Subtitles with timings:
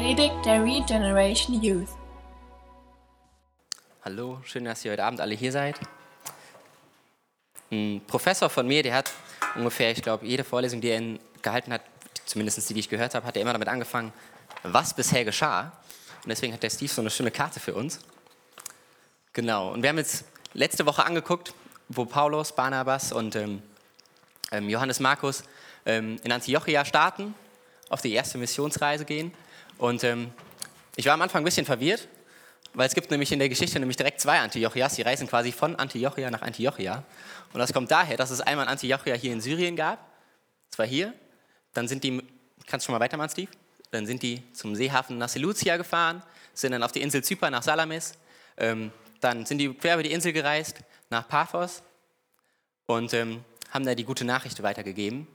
[0.00, 1.90] Predigt der Regeneration Youth.
[4.02, 5.78] Hallo, schön, dass ihr heute Abend alle hier seid.
[7.70, 9.12] Ein Professor von mir, der hat
[9.56, 11.82] ungefähr, ich glaube, jede Vorlesung, die er gehalten hat,
[12.24, 14.10] zumindest die, die ich gehört habe, hat er immer damit angefangen,
[14.62, 15.70] was bisher geschah.
[16.24, 18.00] Und deswegen hat der Steve so eine schöne Karte für uns.
[19.34, 21.52] Genau, und wir haben jetzt letzte Woche angeguckt,
[21.90, 23.62] wo Paulus, Barnabas und ähm,
[24.50, 25.44] ähm, Johannes Markus
[25.84, 27.34] ähm, in Antiochia starten,
[27.90, 29.34] auf die erste Missionsreise gehen.
[29.80, 30.30] Und ähm,
[30.94, 32.06] ich war am Anfang ein bisschen verwirrt,
[32.74, 34.94] weil es gibt nämlich in der Geschichte nämlich direkt zwei Antiochias.
[34.94, 37.02] Die reisen quasi von Antiochia nach Antiochia.
[37.54, 40.06] Und das kommt daher, dass es einmal Antiochia hier in Syrien gab,
[40.68, 41.14] zwar hier,
[41.72, 42.22] dann sind die,
[42.66, 43.50] kannst du schon mal weitermachen, Steve?
[43.90, 46.22] Dann sind die zum Seehafen nach Seleucia gefahren,
[46.52, 48.12] sind dann auf die Insel Zypern nach Salamis,
[48.58, 50.76] ähm, dann sind die quer über die Insel gereist
[51.08, 51.82] nach Paphos
[52.84, 55.26] und ähm, haben da die gute Nachricht weitergegeben.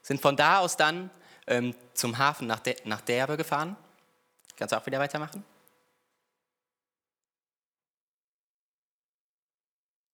[0.00, 1.10] Sind von da aus dann
[1.46, 3.76] ähm, zum Hafen nach, De nach Derbe gefahren.
[4.56, 5.44] Kannst du auch wieder weitermachen?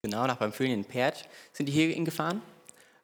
[0.02, 2.40] Genau, nach Pamphylien Perth sind die hier hingefahren.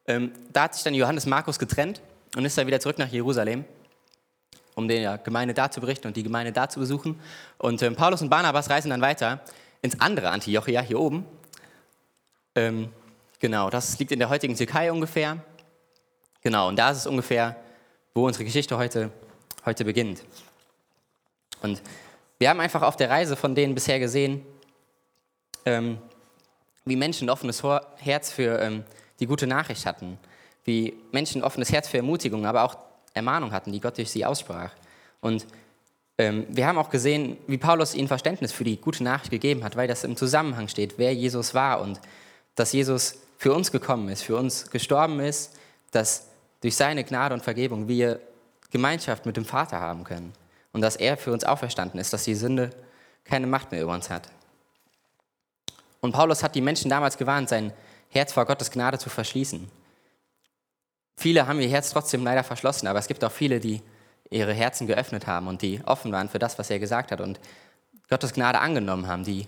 [0.07, 2.01] Ähm, da hat sich dann Johannes Markus getrennt
[2.35, 3.65] und ist dann wieder zurück nach Jerusalem,
[4.75, 7.21] um der Gemeinde da zu berichten und die Gemeinde da zu besuchen.
[7.59, 9.41] Und ähm, Paulus und Barnabas reisen dann weiter
[9.83, 11.27] ins andere Antiochia, hier oben.
[12.55, 12.91] Ähm,
[13.41, 15.39] genau, das liegt in der heutigen Türkei ungefähr.
[16.41, 17.57] Genau, und da ist es ungefähr,
[18.17, 19.11] wo unsere Geschichte heute,
[19.67, 20.25] heute beginnt.
[21.61, 21.83] Und
[22.39, 24.41] wir haben einfach auf der Reise von denen bisher gesehen,
[25.67, 25.98] ähm,
[26.86, 27.62] wie Menschen ein offenes
[27.98, 28.84] Herz für ähm,
[29.20, 30.19] die gute Nachricht hatten,
[30.64, 32.78] wie Menschen ein offenes Herz für Ermutigung, aber auch
[33.12, 34.70] Ermahnung hatten, die Gott durch sie aussprach.
[35.20, 35.47] Und
[36.17, 39.77] ähm, wir haben auch gesehen, wie Paulus ihnen Verständnis für die gute Nachricht gegeben hat,
[39.77, 42.01] weil das im Zusammenhang steht, wer Jesus war und
[42.55, 45.53] dass Jesus für uns gekommen ist, für uns gestorben ist,
[45.91, 46.28] dass
[46.61, 48.20] durch seine Gnade und Vergebung wir
[48.70, 50.33] Gemeinschaft mit dem Vater haben können
[50.73, 52.70] und dass er für uns auferstanden ist, dass die Sünde
[53.25, 54.29] keine Macht mehr über uns hat.
[56.01, 57.73] Und Paulus hat die Menschen damals gewarnt, sein
[58.11, 59.69] Herz vor Gottes Gnade zu verschließen.
[61.17, 63.83] Viele haben ihr Herz trotzdem leider verschlossen, aber es gibt auch viele, die
[64.30, 67.41] ihre Herzen geöffnet haben und die offen waren für das, was er gesagt hat und
[68.09, 69.47] Gottes Gnade angenommen haben, die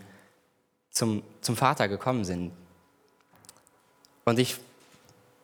[0.90, 2.52] zum, zum Vater gekommen sind.
[4.24, 4.56] Und ich,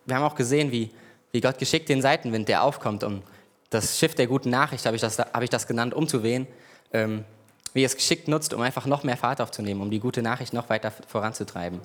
[0.06, 0.91] wir haben auch gesehen, wie,
[1.34, 3.21] wie Gott geschickt den Seitenwind, der aufkommt, um
[3.69, 6.47] das Schiff der guten Nachricht, habe ich das, habe ich das genannt, umzuwehen,
[6.93, 7.25] ähm,
[7.72, 10.53] wie er es geschickt nutzt, um einfach noch mehr Fahrt aufzunehmen, um die gute Nachricht
[10.53, 11.81] noch weiter voranzutreiben.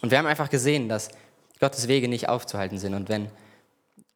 [0.00, 1.08] Und wir haben einfach gesehen, dass
[1.58, 2.94] Gottes Wege nicht aufzuhalten sind.
[2.94, 3.30] Und wenn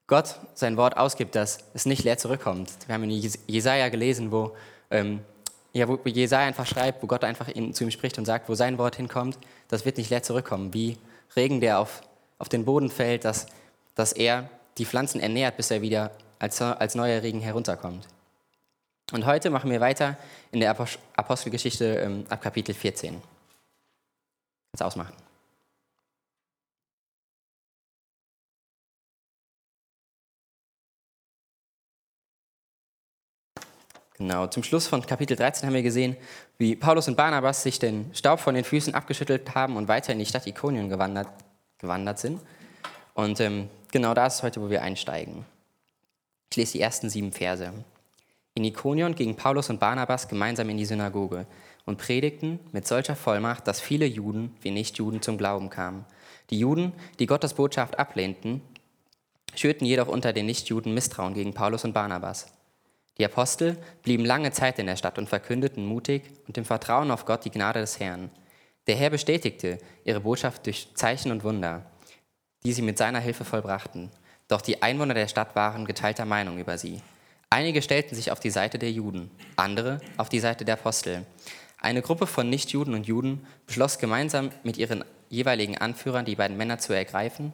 [0.06, 2.70] Gott sein Wort ausgibt, dass es nicht leer zurückkommt.
[2.86, 4.54] Wir haben in Jes- Jesaja gelesen, wo,
[4.92, 5.22] ähm,
[5.72, 8.54] ja, wo Jesaja einfach schreibt, wo Gott einfach in, zu ihm spricht und sagt, wo
[8.54, 10.72] sein Wort hinkommt, das wird nicht leer zurückkommen.
[10.72, 10.98] Wie
[11.34, 12.02] Regen, der auf,
[12.38, 13.46] auf den Boden fällt, dass,
[13.94, 18.06] dass er die Pflanzen ernährt, bis er wieder als, als neuer Regen herunterkommt.
[19.12, 20.16] Und heute machen wir weiter
[20.50, 23.20] in der Apos- Apostelgeschichte ähm, ab Kapitel 14.
[24.72, 25.14] Kannst ausmachen.
[34.16, 36.16] Genau, zum Schluss von Kapitel 13 haben wir gesehen,
[36.56, 40.20] wie Paulus und Barnabas sich den Staub von den Füßen abgeschüttelt haben und weiter in
[40.20, 41.28] die Stadt Ikonien gewandert,
[41.78, 42.40] gewandert sind.
[43.14, 45.46] Und ähm, genau da ist heute, wo wir einsteigen.
[46.50, 47.72] Ich lese die ersten sieben Verse.
[48.54, 51.46] In Ikonion gingen Paulus und Barnabas gemeinsam in die Synagoge
[51.86, 56.04] und predigten mit solcher Vollmacht, dass viele Juden wie Nichtjuden zum Glauben kamen.
[56.50, 58.62] Die Juden, die Gottes Botschaft ablehnten,
[59.54, 62.52] schürten jedoch unter den Nichtjuden Misstrauen gegen Paulus und Barnabas.
[63.18, 67.26] Die Apostel blieben lange Zeit in der Stadt und verkündeten mutig und im Vertrauen auf
[67.26, 68.30] Gott die Gnade des Herrn.
[68.86, 71.86] Der Herr bestätigte ihre Botschaft durch Zeichen und Wunder,
[72.64, 74.10] die sie mit seiner Hilfe vollbrachten.
[74.48, 77.00] Doch die Einwohner der Stadt waren geteilter Meinung über sie.
[77.50, 81.24] Einige stellten sich auf die Seite der Juden, andere auf die Seite der Apostel.
[81.78, 86.78] Eine Gruppe von Nichtjuden und Juden beschloss gemeinsam mit ihren jeweiligen Anführern, die beiden Männer
[86.78, 87.52] zu ergreifen,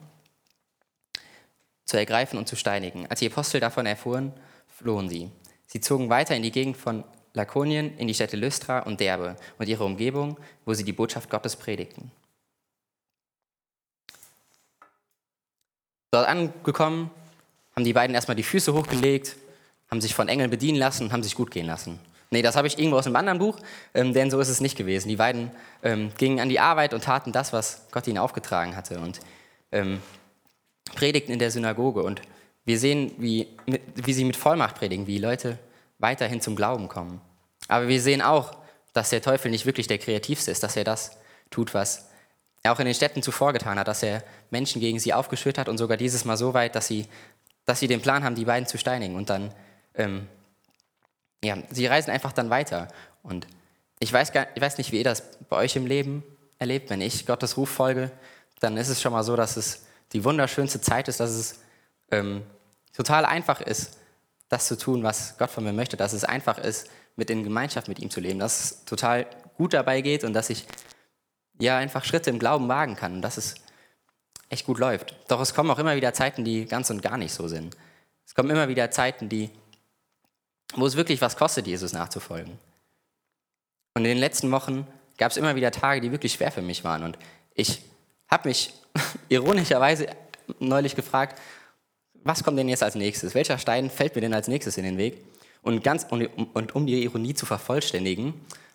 [1.85, 3.07] zu ergreifen und zu steinigen.
[3.07, 4.33] Als die Apostel davon erfuhren,
[4.67, 5.29] flohen sie.
[5.67, 7.03] Sie zogen weiter in die Gegend von
[7.33, 11.55] Lakonien, in die Städte Lystra und Derbe und ihre Umgebung, wo sie die Botschaft Gottes
[11.55, 12.11] predigten.
[16.11, 17.09] Dort angekommen,
[17.75, 19.37] haben die beiden erstmal die Füße hochgelegt,
[19.89, 21.99] haben sich von Engeln bedienen lassen und haben sich gut gehen lassen.
[22.31, 23.57] Nee, das habe ich irgendwo aus einem anderen Buch,
[23.93, 25.09] ähm, denn so ist es nicht gewesen.
[25.09, 25.51] Die beiden
[25.83, 29.19] ähm, gingen an die Arbeit und taten das, was Gott ihnen aufgetragen hatte und
[29.71, 29.99] ähm,
[30.95, 32.03] predigten in der Synagoge.
[32.03, 32.21] Und
[32.63, 33.47] wir sehen, wie,
[33.95, 35.57] wie sie mit Vollmacht predigen, wie Leute
[35.99, 37.19] weiterhin zum Glauben kommen.
[37.67, 38.55] Aber wir sehen auch,
[38.93, 41.17] dass der Teufel nicht wirklich der Kreativste ist, dass er das
[41.49, 42.10] tut, was
[42.63, 45.67] er auch in den Städten zuvor getan hat, dass er Menschen gegen sie aufgeschürt hat
[45.67, 47.07] und sogar dieses Mal so weit, dass sie,
[47.65, 49.53] dass sie den Plan haben, die beiden zu steinigen und dann
[49.95, 50.27] ähm,
[51.43, 52.87] ja, sie reisen einfach dann weiter.
[53.23, 53.47] Und
[53.99, 56.23] ich weiß, gar, ich weiß nicht, wie ihr das bei euch im Leben
[56.59, 56.89] erlebt.
[56.89, 58.11] Wenn ich Gottes Ruf folge,
[58.59, 61.59] dann ist es schon mal so, dass es die wunderschönste Zeit ist, dass es
[62.11, 62.43] ähm,
[62.93, 63.97] total einfach ist,
[64.49, 67.87] das zu tun, was Gott von mir möchte, dass es einfach ist, mit in Gemeinschaft
[67.87, 69.25] mit ihm zu leben, dass es total
[69.57, 70.65] gut dabei geht und dass ich
[71.61, 73.55] ja einfach Schritte im Glauben wagen kann und dass es
[74.49, 75.15] echt gut läuft.
[75.27, 77.77] Doch es kommen auch immer wieder Zeiten, die ganz und gar nicht so sind.
[78.25, 79.49] Es kommen immer wieder Zeiten, die,
[80.75, 82.57] wo es wirklich was kostet, Jesus nachzufolgen.
[83.93, 84.87] Und in den letzten Wochen
[85.17, 87.03] gab es immer wieder Tage, die wirklich schwer für mich waren.
[87.03, 87.17] Und
[87.53, 87.81] ich
[88.29, 88.73] habe mich
[89.29, 90.07] ironischerweise
[90.59, 91.39] neulich gefragt,
[92.23, 93.35] was kommt denn jetzt als nächstes?
[93.35, 95.23] Welcher Stein fällt mir denn als nächstes in den Weg?
[95.61, 98.33] Und, ganz, und, und um die Ironie zu vervollständigen,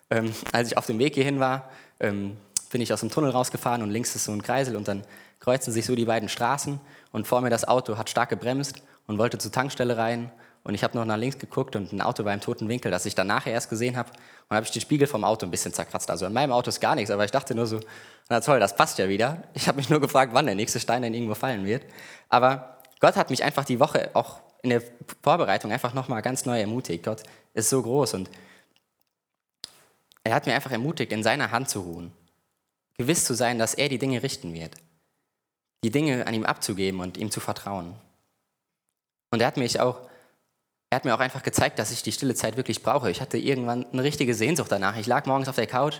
[0.09, 1.69] ähm, als ich auf dem Weg hierhin war,
[1.99, 2.37] ähm,
[2.69, 5.03] bin ich aus dem Tunnel rausgefahren und links ist so ein Kreisel und dann
[5.39, 6.79] kreuzen sich so die beiden Straßen
[7.11, 10.31] und vor mir das Auto hat stark gebremst und wollte zur Tankstelle rein
[10.63, 13.05] und ich habe noch nach links geguckt und ein Auto war im toten Winkel, das
[13.05, 14.09] ich dann nachher erst gesehen habe
[14.49, 16.11] und habe ich den Spiegel vom Auto ein bisschen zerkratzt.
[16.11, 17.79] Also in meinem Auto ist gar nichts, aber ich dachte nur so,
[18.27, 19.43] na toll, das passt ja wieder.
[19.53, 21.83] Ich habe mich nur gefragt, wann der nächste Stein denn irgendwo fallen wird.
[22.27, 24.81] Aber Gott hat mich einfach die Woche auch in der
[25.23, 27.05] Vorbereitung einfach nochmal ganz neu ermutigt.
[27.05, 27.23] Gott
[27.53, 28.29] ist so groß und
[30.25, 32.11] er hat mir einfach ermutigt, in seiner Hand zu ruhen.
[32.97, 34.75] Gewiss zu sein, dass er die Dinge richten wird.
[35.83, 37.95] Die Dinge an ihm abzugeben und ihm zu vertrauen.
[39.31, 40.01] Und er hat mich auch,
[40.89, 43.11] er hat mir auch einfach gezeigt, dass ich die stille Zeit wirklich brauche.
[43.11, 44.97] Ich hatte irgendwann eine richtige Sehnsucht danach.
[44.97, 45.99] Ich lag morgens auf der Couch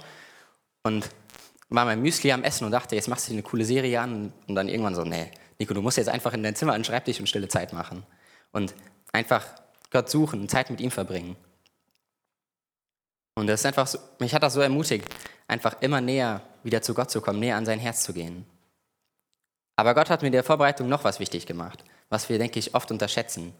[0.84, 1.10] und
[1.70, 4.34] war mein Müsli am Essen und dachte, jetzt machst du dir eine coole Serie an.
[4.48, 6.86] Und dann irgendwann so, nee, Nico, du musst jetzt einfach in dein Zimmer an den
[6.86, 8.04] Schreibtisch und stille Zeit machen.
[8.52, 8.74] Und
[9.12, 9.46] einfach
[9.92, 11.36] Gott suchen, Zeit mit ihm verbringen.
[13.38, 15.08] Und das ist einfach so, mich hat das so ermutigt,
[15.48, 18.46] einfach immer näher wieder zu Gott zu kommen, näher an sein Herz zu gehen.
[19.76, 22.74] Aber Gott hat mir in der Vorbereitung noch was wichtig gemacht, was wir, denke ich,
[22.74, 23.54] oft unterschätzen.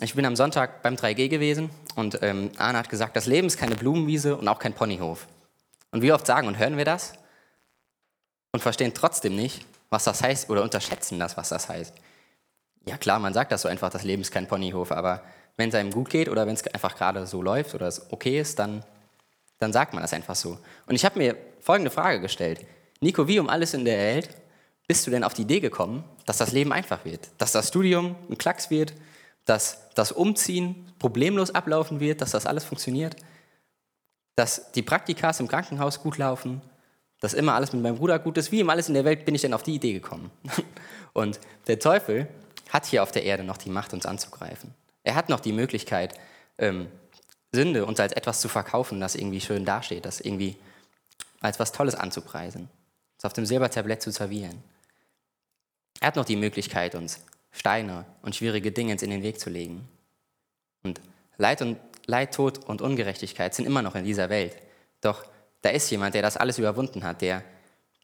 [0.00, 3.58] Ich bin am Sonntag beim 3G gewesen und ähm, Arne hat gesagt, das Leben ist
[3.58, 5.26] keine Blumenwiese und auch kein Ponyhof.
[5.90, 7.14] Und wie oft sagen und hören wir das?
[8.52, 11.94] und verstehen trotzdem nicht, was das heißt oder unterschätzen das, was das heißt.
[12.86, 15.22] Ja klar, man sagt das so einfach, das Leben ist kein Ponyhof, aber
[15.58, 18.40] wenn es einem gut geht oder wenn es einfach gerade so läuft oder es okay
[18.40, 18.82] ist, dann,
[19.58, 20.56] dann sagt man das einfach so.
[20.86, 22.64] Und ich habe mir folgende Frage gestellt.
[23.00, 24.30] Nico, wie um alles in der Welt
[24.86, 27.28] bist du denn auf die Idee gekommen, dass das Leben einfach wird?
[27.36, 28.94] Dass das Studium ein Klacks wird?
[29.44, 32.22] Dass das Umziehen problemlos ablaufen wird?
[32.22, 33.16] Dass das alles funktioniert?
[34.36, 36.62] Dass die Praktikas im Krankenhaus gut laufen?
[37.20, 38.52] dass immer alles mit meinem Bruder gut ist.
[38.52, 40.30] Wie im alles in der Welt bin ich denn auf die Idee gekommen.
[41.12, 42.28] Und der Teufel
[42.70, 44.72] hat hier auf der Erde noch die Macht, uns anzugreifen.
[45.08, 46.14] Er hat noch die Möglichkeit,
[46.58, 46.88] ähm,
[47.50, 50.56] Sünde uns als etwas zu verkaufen, das irgendwie schön dasteht, das irgendwie
[51.40, 52.68] als was Tolles anzupreisen,
[53.16, 54.62] es auf dem Silbertablett zu servieren.
[56.00, 59.88] Er hat noch die Möglichkeit, uns Steine und schwierige Dinge in den Weg zu legen.
[60.82, 61.00] Und
[61.38, 64.58] Leid, und Leid, Tod und Ungerechtigkeit sind immer noch in dieser Welt.
[65.00, 65.24] Doch
[65.62, 67.42] da ist jemand, der das alles überwunden hat, der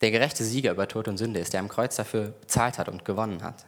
[0.00, 3.04] der gerechte Sieger über Tod und Sünde ist, der am Kreuz dafür bezahlt hat und
[3.04, 3.66] gewonnen hat.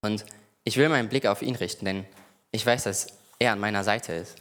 [0.00, 0.24] Und
[0.66, 2.06] ich will meinen Blick auf ihn richten, denn
[2.50, 3.06] ich weiß, dass
[3.38, 4.36] er an meiner Seite ist.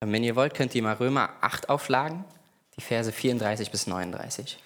[0.00, 2.24] Und wenn ihr wollt, könnt ihr mal Römer 8 aufschlagen,
[2.76, 4.58] die Verse 34 bis 39.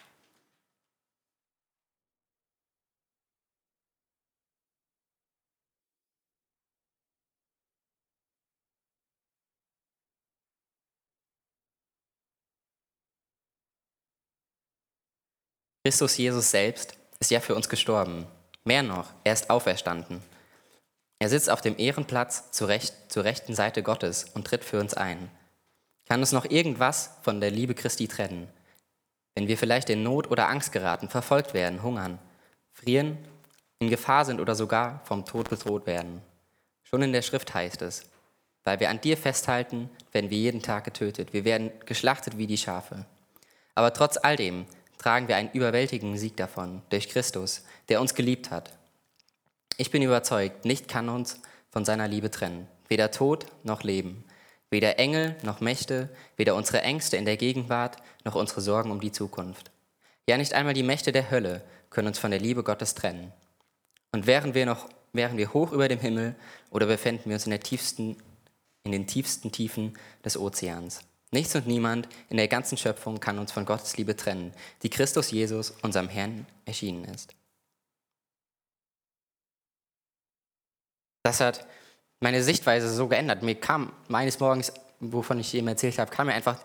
[15.84, 18.26] Christus Jesus selbst ist ja für uns gestorben.
[18.64, 20.22] Mehr noch, er ist auferstanden.
[21.18, 24.94] Er sitzt auf dem Ehrenplatz zur, Recht, zur rechten Seite Gottes und tritt für uns
[24.94, 25.30] ein.
[26.08, 28.48] Kann uns noch irgendwas von der Liebe Christi trennen?
[29.34, 32.18] Wenn wir vielleicht in Not oder Angst geraten, verfolgt werden, hungern,
[32.72, 33.18] frieren,
[33.78, 36.22] in Gefahr sind oder sogar vom Tod bedroht werden.
[36.82, 38.04] Schon in der Schrift heißt es,
[38.64, 41.32] weil wir an dir festhalten, werden wir jeden Tag getötet.
[41.32, 43.06] Wir werden geschlachtet wie die Schafe.
[43.74, 44.66] Aber trotz all dem
[45.02, 48.72] tragen wir einen überwältigenden Sieg davon, durch Christus, der uns geliebt hat.
[49.76, 51.40] Ich bin überzeugt, nicht kann uns
[51.70, 54.24] von seiner Liebe trennen, weder Tod noch Leben,
[54.70, 59.12] weder Engel noch Mächte, weder unsere Ängste in der Gegenwart noch unsere Sorgen um die
[59.12, 59.72] Zukunft.
[60.28, 63.32] Ja, nicht einmal die Mächte der Hölle können uns von der Liebe Gottes trennen.
[64.12, 66.36] Und wären wir noch, wären wir hoch über dem Himmel
[66.70, 68.16] oder befänden wir uns in, der tiefsten,
[68.84, 71.00] in den tiefsten Tiefen des Ozeans.
[71.32, 75.30] Nichts und niemand in der ganzen Schöpfung kann uns von Gottes Liebe trennen, die Christus
[75.30, 77.34] Jesus, unserem Herrn, erschienen ist.
[81.24, 81.66] Das hat
[82.20, 83.42] meine Sichtweise so geändert.
[83.42, 86.58] Mir kam meines Morgens, wovon ich eben erzählt habe, kam mir einfach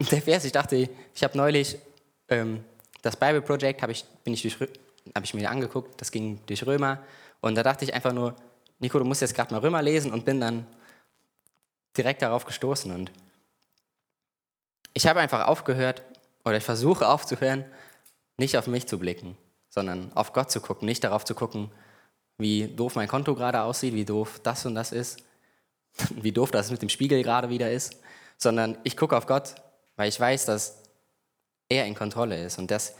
[0.00, 0.44] der Vers.
[0.44, 1.78] Ich dachte, ich habe neulich
[2.28, 2.64] ähm,
[3.02, 4.70] das Bible Project, hab ich, ich, durch,
[5.22, 7.04] ich mir angeguckt, das ging durch Römer
[7.40, 8.34] Und da dachte ich einfach nur,
[8.80, 10.66] Nico, du musst jetzt gerade mal Römer lesen und bin dann
[11.96, 12.90] direkt darauf gestoßen.
[12.90, 13.12] Und
[14.94, 16.02] ich habe einfach aufgehört,
[16.44, 17.64] oder ich versuche aufzuhören,
[18.36, 19.36] nicht auf mich zu blicken,
[19.68, 21.70] sondern auf Gott zu gucken, nicht darauf zu gucken,
[22.38, 25.22] wie doof mein Konto gerade aussieht, wie doof das und das ist,
[26.16, 28.00] wie doof das mit dem Spiegel gerade wieder ist,
[28.38, 29.54] sondern ich gucke auf Gott,
[29.96, 30.82] weil ich weiß, dass
[31.68, 32.94] er in Kontrolle ist und dass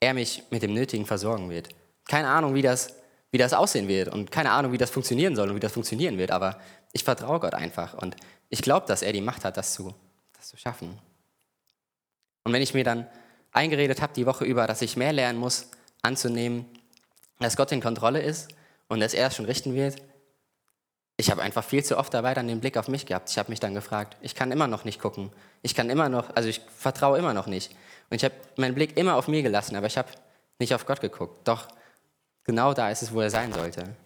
[0.00, 1.68] er mich mit dem Nötigen versorgen wird.
[2.06, 2.94] Keine Ahnung, wie das,
[3.32, 6.18] wie das aussehen wird und keine Ahnung, wie das funktionieren soll und wie das funktionieren
[6.18, 6.60] wird, aber
[6.92, 8.16] ich vertraue Gott einfach und
[8.48, 9.92] ich glaube, dass er die Macht hat, das zu,
[10.34, 10.98] das zu schaffen.
[12.46, 13.08] Und wenn ich mir dann
[13.50, 15.68] eingeredet habe die Woche über, dass ich mehr lernen muss,
[16.02, 16.64] anzunehmen,
[17.40, 18.50] dass Gott in Kontrolle ist
[18.86, 19.96] und dass er es schon richten wird,
[21.16, 23.30] ich habe einfach viel zu oft dabei dann den Blick auf mich gehabt.
[23.30, 25.32] Ich habe mich dann gefragt, ich kann immer noch nicht gucken.
[25.62, 27.72] Ich kann immer noch, also ich vertraue immer noch nicht.
[28.10, 30.10] Und ich habe meinen Blick immer auf mir gelassen, aber ich habe
[30.60, 31.48] nicht auf Gott geguckt.
[31.48, 31.66] Doch
[32.44, 33.96] genau da ist es, wo er sein sollte.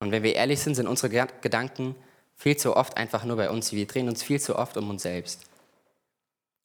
[0.00, 1.94] Und wenn wir ehrlich sind, sind unsere Gedanken
[2.34, 3.70] viel zu oft einfach nur bei uns.
[3.70, 5.49] Wir drehen uns viel zu oft um uns selbst.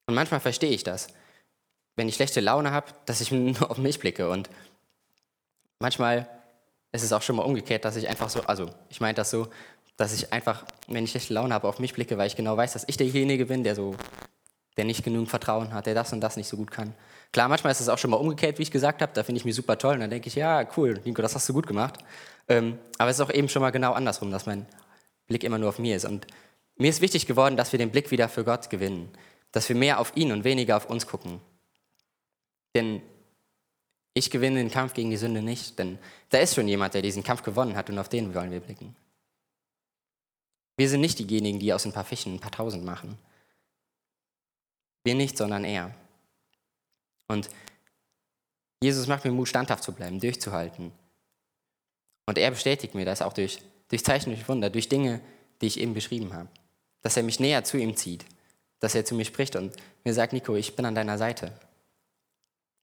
[0.07, 1.07] Und manchmal verstehe ich das,
[1.95, 4.29] wenn ich schlechte Laune habe, dass ich nur auf mich blicke.
[4.29, 4.49] Und
[5.79, 6.29] manchmal
[6.91, 9.47] ist es auch schon mal umgekehrt, dass ich einfach so, also ich meine das so,
[9.97, 12.73] dass ich einfach, wenn ich schlechte Laune habe, auf mich blicke, weil ich genau weiß,
[12.73, 13.95] dass ich derjenige bin, der so,
[14.77, 16.93] der nicht genügend Vertrauen hat, der das und das nicht so gut kann.
[17.31, 19.45] Klar, manchmal ist es auch schon mal umgekehrt, wie ich gesagt habe, da finde ich
[19.45, 21.99] mich super toll und dann denke ich, ja, cool, Nico, das hast du gut gemacht.
[22.47, 24.65] Ähm, aber es ist auch eben schon mal genau andersrum, dass mein
[25.27, 26.05] Blick immer nur auf mir ist.
[26.05, 26.27] Und
[26.77, 29.09] mir ist wichtig geworden, dass wir den Blick wieder für Gott gewinnen,
[29.55, 31.39] dass wir mehr auf ihn und weniger auf uns gucken.
[32.75, 33.01] Denn
[34.13, 35.97] ich gewinne den Kampf gegen die Sünde nicht, denn
[36.27, 38.97] da ist schon jemand, der diesen Kampf gewonnen hat und auf den wollen wir blicken.
[40.75, 43.17] Wir sind nicht diejenigen, die aus ein paar Fischen ein paar Tausend machen.
[45.05, 45.95] Wir nicht, sondern er.
[47.29, 47.49] Und
[48.83, 50.91] Jesus macht mir Mut, standhaft zu bleiben, durchzuhalten.
[52.25, 55.21] Und er bestätigt mir das auch durch, durch Zeichen, durch Wunder, durch Dinge,
[55.61, 56.49] die ich eben beschrieben habe.
[57.03, 58.25] Dass er mich näher zu ihm zieht,
[58.85, 59.73] dass er zu mir spricht und
[60.03, 61.51] mir sagt, Nico, ich bin an deiner Seite.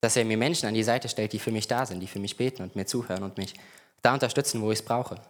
[0.01, 2.19] Dass er mir Menschen an die Seite stellt, die für mich da sind, die für
[2.19, 3.55] mich beten und mir zuhören und mich
[4.03, 5.21] da unterstützen, wo ich es brauche.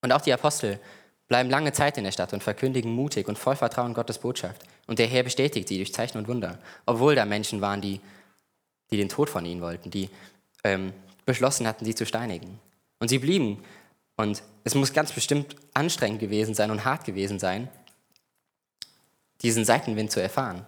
[0.00, 0.78] Und auch die Apostel
[1.26, 4.62] bleiben lange Zeit in der Stadt und verkündigen mutig und voll Vertrauen Gottes Botschaft.
[4.86, 8.00] Und der Herr bestätigt sie durch Zeichen und Wunder, obwohl da Menschen waren, die,
[8.92, 10.08] die den Tod von ihnen wollten, die
[10.62, 10.92] ähm,
[11.26, 12.60] beschlossen hatten, sie zu steinigen.
[13.00, 13.64] Und sie blieben.
[14.16, 17.68] Und es muss ganz bestimmt anstrengend gewesen sein und hart gewesen sein,
[19.42, 20.64] diesen Seitenwind zu erfahren.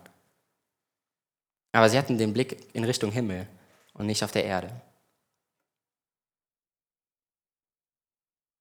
[1.73, 3.47] Aber sie hatten den Blick in Richtung Himmel
[3.95, 4.81] und nicht auf der Erde.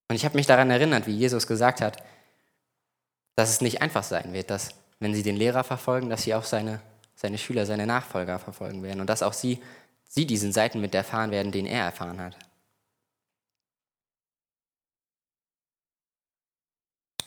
[0.08, 2.04] Und ich habe mich daran erinnert, wie Jesus gesagt hat,
[3.36, 6.44] dass es nicht einfach sein wird, dass wenn sie den Lehrer verfolgen, dass sie auch
[6.44, 6.82] seine,
[7.16, 9.62] seine Schüler, seine Nachfolger verfolgen werden und dass auch sie,
[10.08, 12.38] sie diesen Seitenwind erfahren werden, den er erfahren hat.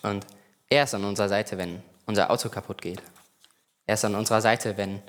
[0.03, 0.27] Und
[0.69, 3.02] er ist an unserer Seite, wenn unser Auto kaputt geht.
[3.87, 5.02] Er ist an unserer Seite, wenn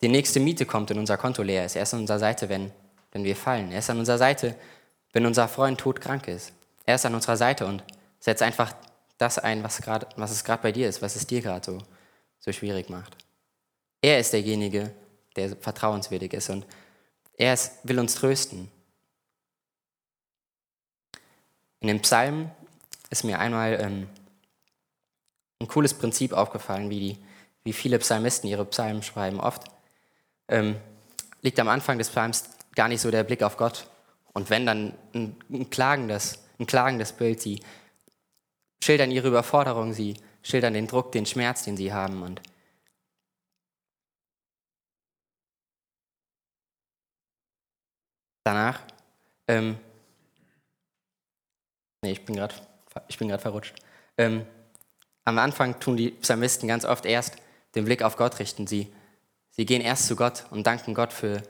[0.00, 1.76] die nächste Miete kommt und unser Konto leer ist.
[1.76, 2.72] Er ist an unserer Seite, wenn,
[3.12, 3.70] wenn wir fallen.
[3.70, 4.56] Er ist an unserer Seite,
[5.12, 6.52] wenn unser Freund todkrank ist.
[6.84, 7.82] Er ist an unserer Seite und
[8.18, 8.74] setzt einfach
[9.18, 11.78] das ein, was, grad, was es gerade bei dir ist, was es dir gerade so,
[12.38, 13.16] so schwierig macht.
[14.02, 14.92] Er ist derjenige,
[15.36, 16.66] der vertrauenswürdig ist und
[17.38, 18.70] er ist, will uns trösten.
[21.80, 22.50] In dem Psalm
[23.10, 24.08] ist mir einmal ähm,
[25.60, 27.18] ein cooles Prinzip aufgefallen, wie, die,
[27.64, 29.40] wie viele Psalmisten ihre Psalmen schreiben.
[29.40, 29.64] Oft
[30.48, 30.76] ähm,
[31.42, 33.88] liegt am Anfang des Psalms gar nicht so der Blick auf Gott.
[34.32, 37.62] Und wenn dann ein, ein, klagendes, ein klagendes Bild, sie
[38.82, 42.22] schildern ihre Überforderung, sie schildern den Druck, den Schmerz, den sie haben.
[42.22, 42.42] Und
[48.44, 48.82] danach,
[49.48, 49.78] ähm,
[52.02, 52.54] nee, ich bin gerade
[53.38, 53.74] verrutscht.
[54.18, 54.46] Ähm,
[55.26, 57.36] am Anfang tun die Psalmisten ganz oft erst
[57.74, 58.66] den Blick auf Gott richten.
[58.66, 58.90] Sie
[59.56, 61.42] Sie gehen erst zu Gott und danken Gott für,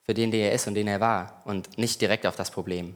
[0.00, 2.94] für den, der er ist und den er war und nicht direkt auf das Problem.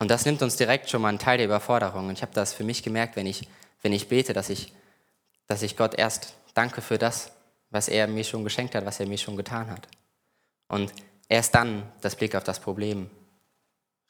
[0.00, 2.08] Und das nimmt uns direkt schon mal einen Teil der Überforderung.
[2.08, 3.48] Und ich habe das für mich gemerkt, wenn ich,
[3.82, 4.72] wenn ich bete, dass ich,
[5.46, 7.30] dass ich Gott erst danke für das,
[7.70, 9.86] was er mir schon geschenkt hat, was er mir schon getan hat.
[10.66, 10.92] Und
[11.28, 13.08] erst dann das Blick auf das Problem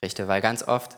[0.02, 0.96] richte, weil ganz oft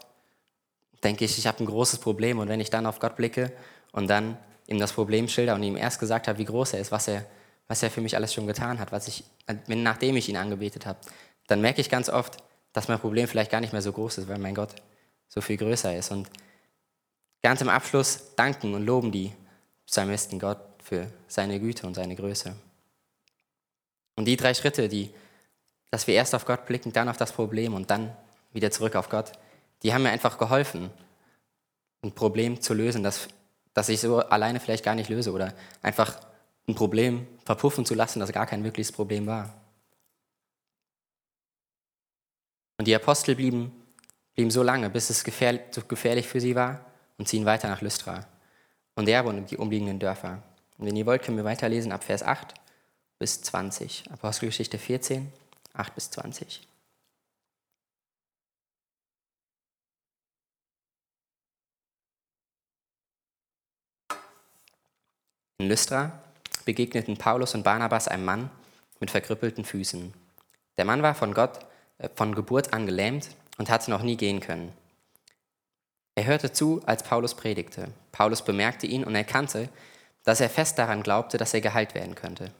[1.05, 3.53] denke ich, ich habe ein großes Problem und wenn ich dann auf Gott blicke
[3.93, 6.91] und dann ihm das Problem schilder und ihm erst gesagt habe, wie groß er ist,
[6.91, 7.25] was er,
[7.69, 9.25] was er für mich alles schon getan hat, was ich,
[9.67, 10.99] nachdem ich ihn angebetet habe,
[11.47, 12.39] dann merke ich ganz oft,
[12.73, 14.75] dass mein Problem vielleicht gar nicht mehr so groß ist, weil mein Gott
[15.29, 16.11] so viel größer ist.
[16.11, 16.29] Und
[17.43, 19.33] ganz im Abschluss danken und loben die
[19.87, 22.57] Psalmisten Gott für seine Güte und seine Größe.
[24.17, 25.11] Und die drei Schritte, die
[25.95, 28.13] dass wir erst auf Gott blicken, dann auf das Problem und dann
[28.53, 29.31] wieder zurück auf Gott,
[29.83, 30.91] die haben mir einfach geholfen,
[32.03, 33.29] ein Problem zu lösen, das,
[33.73, 35.53] das ich so alleine vielleicht gar nicht löse oder
[35.83, 36.21] einfach
[36.69, 39.53] ein Problem verpuffen zu lassen, das gar kein wirkliches Problem war.
[42.79, 43.73] Und die Apostel blieben,
[44.35, 46.85] blieben so lange, bis es gefährlich, so gefährlich für sie war
[47.19, 48.27] und ziehen weiter nach Lystra
[48.97, 50.43] und Derbe und die umliegenden Dörfer.
[50.79, 52.55] Und wenn ihr wollt, können wir weiterlesen ab Vers 8
[53.19, 54.11] bis 20.
[54.11, 55.33] Apostelgeschichte 14,
[55.73, 56.67] 8 bis 20.
[65.65, 66.13] In Lystra
[66.67, 68.51] begegneten Paulus und Barnabas einem Mann
[69.01, 70.13] mit verkrüppelten Füßen.
[70.77, 71.61] Der Mann war von Gott
[71.97, 74.75] äh, von Geburt an gelähmt und hatte noch nie gehen können.
[76.17, 77.89] Er hörte zu, als Paulus predigte.
[78.13, 79.71] Paulus bemerkte ihn und erkannte,
[80.23, 82.53] dass er fest daran glaubte, dass er geheilt werden könnte.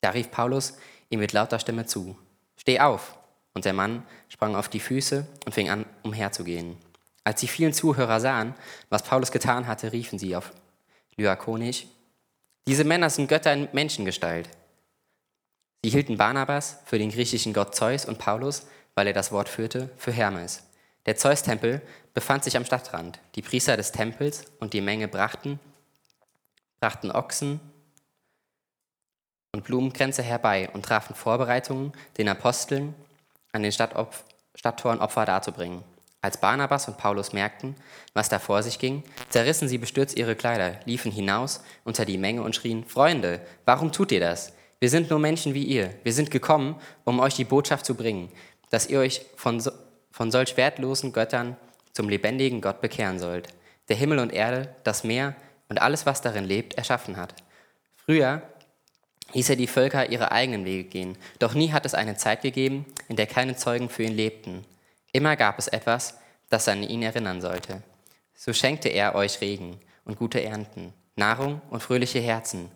[0.00, 0.78] Da rief Paulus
[1.10, 2.16] ihm mit lauter Stimme zu,
[2.56, 3.18] Steh auf!
[3.52, 6.78] Und der Mann sprang auf die Füße und fing an, umherzugehen.
[7.22, 8.54] Als die vielen Zuhörer sahen,
[8.88, 10.54] was Paulus getan hatte, riefen sie auf
[11.18, 11.86] Lyakonisch,
[12.66, 14.48] diese Männer sind Götter in Menschengestalt.
[15.84, 19.90] Sie hielten Barnabas für den griechischen Gott Zeus und Paulus, weil er das Wort führte,
[19.96, 20.64] für Hermes.
[21.06, 21.80] Der Zeus-Tempel
[22.14, 23.20] befand sich am Stadtrand.
[23.36, 25.60] Die Priester des Tempels und die Menge brachten,
[26.80, 27.60] brachten Ochsen
[29.52, 32.94] und Blumenkränze herbei und trafen Vorbereitungen, den Aposteln
[33.52, 35.84] an den Stadttoren Opfer darzubringen.
[36.20, 37.76] Als Barnabas und Paulus merkten,
[38.12, 42.42] was da vor sich ging, zerrissen sie bestürzt ihre Kleider, liefen hinaus unter die Menge
[42.42, 44.52] und schrien, Freunde, warum tut ihr das?
[44.80, 45.94] Wir sind nur Menschen wie ihr.
[46.02, 48.30] Wir sind gekommen, um euch die Botschaft zu bringen,
[48.70, 49.70] dass ihr euch von, so,
[50.10, 51.56] von solch wertlosen Göttern
[51.92, 53.48] zum lebendigen Gott bekehren sollt,
[53.88, 55.34] der Himmel und Erde, das Meer
[55.68, 57.34] und alles, was darin lebt, erschaffen hat.
[57.96, 58.42] Früher
[59.34, 62.86] ließ er die Völker ihre eigenen Wege gehen, doch nie hat es eine Zeit gegeben,
[63.08, 64.64] in der keine Zeugen für ihn lebten.
[65.12, 66.18] Immer gab es etwas,
[66.48, 67.82] das an ihn erinnern sollte.
[68.34, 72.70] So schenkte er euch Regen und gute Ernten, Nahrung und fröhliche Herzen.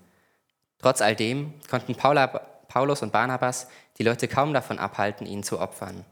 [0.79, 3.69] Trotz all dem konnten Paula, Paulus und Barnabas
[3.99, 6.05] die Leute kaum davon abhalten, ihn zu opfern.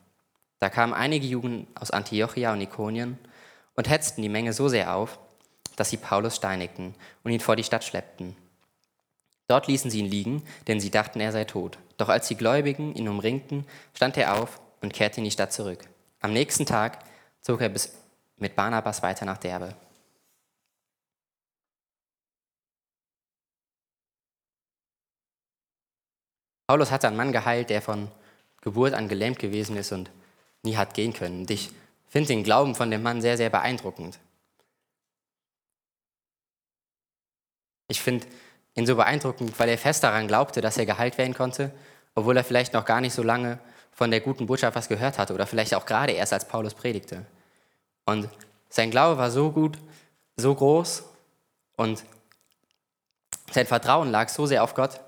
[0.58, 3.18] Da kamen einige Jugend aus Antiochia und Ikonien
[3.74, 5.18] und hetzten die Menge so sehr auf,
[5.76, 8.36] dass sie Paulus steinigten und ihn vor die Stadt schleppten.
[9.48, 11.78] Dort ließen sie ihn liegen, denn sie dachten, er sei tot.
[11.96, 15.88] Doch als die Gläubigen ihn umringten, stand er auf und kehrte in die Stadt zurück.
[16.20, 16.98] Am nächsten Tag
[17.40, 17.94] zog er bis
[18.36, 19.74] mit Barnabas weiter nach Derbe.
[26.66, 28.10] Paulus hatte einen Mann geheilt, der von
[28.60, 30.10] Geburt an gelähmt gewesen ist und
[30.62, 31.40] nie hat gehen können.
[31.40, 31.72] Und ich
[32.08, 34.20] finde den Glauben von dem Mann sehr, sehr beeindruckend.
[37.88, 38.26] Ich finde
[38.76, 41.72] ihn so beeindruckend, weil er fest daran glaubte, dass er geheilt werden konnte,
[42.14, 43.58] obwohl er vielleicht noch gar nicht so lange
[44.00, 47.26] von der guten Botschaft was gehört hatte oder vielleicht auch gerade erst als Paulus predigte.
[48.06, 48.30] Und
[48.70, 49.76] sein Glaube war so gut,
[50.38, 51.02] so groß
[51.76, 52.02] und
[53.50, 55.00] sein Vertrauen lag so sehr auf Gott,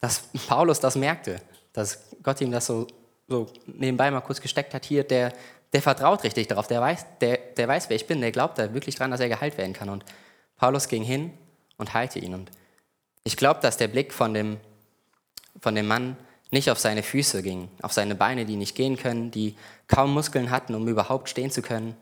[0.00, 1.40] dass Paulus das merkte,
[1.72, 2.88] dass Gott ihm das so,
[3.28, 4.84] so nebenbei mal kurz gesteckt hat.
[4.84, 5.32] Hier, der,
[5.72, 8.74] der vertraut richtig darauf, der weiß, der, der weiß, wer ich bin, der glaubt da
[8.74, 9.88] wirklich dran, dass er geheilt werden kann.
[9.88, 10.04] Und
[10.56, 11.38] Paulus ging hin
[11.76, 12.34] und heilte ihn.
[12.34, 12.50] Und
[13.22, 14.58] ich glaube, dass der Blick von dem,
[15.60, 16.16] von dem Mann
[16.50, 19.56] nicht auf seine Füße ging, auf seine Beine, die nicht gehen können, die
[19.88, 21.96] kaum Muskeln hatten, um überhaupt stehen zu können,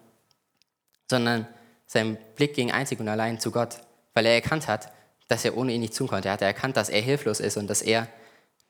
[1.08, 1.46] sondern
[1.86, 3.78] sein Blick ging einzig und allein zu Gott,
[4.14, 4.92] weil er erkannt hat,
[5.28, 6.28] dass er ohne ihn nicht tun konnte.
[6.28, 8.08] Er hat erkannt, dass er hilflos ist und dass er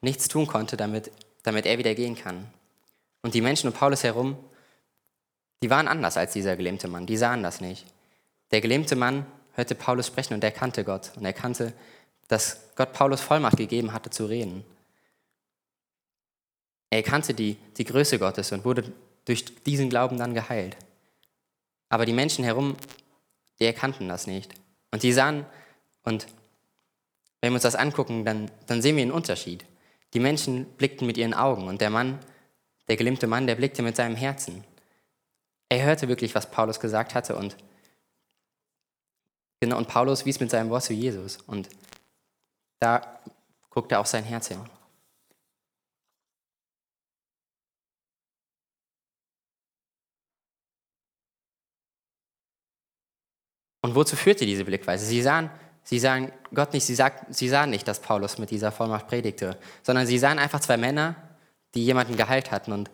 [0.01, 1.11] nichts tun konnte, damit,
[1.43, 2.47] damit er wieder gehen kann.
[3.23, 4.37] Und die Menschen um Paulus herum,
[5.63, 7.87] die waren anders als dieser gelähmte Mann, die sahen das nicht.
[8.51, 11.73] Der gelähmte Mann hörte Paulus sprechen und er kannte Gott und er kannte,
[12.29, 14.65] dass Gott Paulus Vollmacht gegeben hatte zu reden.
[16.93, 18.93] Er erkannte die, die Größe Gottes und wurde
[19.25, 20.77] durch diesen Glauben dann geheilt.
[21.89, 22.77] Aber die Menschen herum,
[23.59, 24.53] die erkannten das nicht.
[24.91, 25.47] Und die sahen,
[26.03, 26.27] und
[27.41, 29.65] wenn wir uns das angucken, dann, dann sehen wir einen Unterschied.
[30.13, 32.19] Die Menschen blickten mit ihren Augen und der Mann,
[32.89, 34.63] der gelimmte Mann, der blickte mit seinem Herzen.
[35.71, 37.57] Er hörte wirklich, was Paulus gesagt hatte und,
[39.61, 41.39] genau, und Paulus wies mit seinem Wort zu Jesus.
[41.47, 41.71] Und
[42.81, 43.19] da
[43.71, 44.61] guckte auch sein Herz hin.
[53.83, 55.05] Und wozu führte diese Blickweise?
[55.05, 55.51] Sie sahen,
[55.83, 59.59] sie sahen Gott nicht, sie, sagt, sie sahen nicht, dass Paulus mit dieser Vollmacht predigte,
[59.83, 61.17] sondern sie sahen einfach zwei Männer,
[61.75, 62.91] die jemanden geheilt hatten und,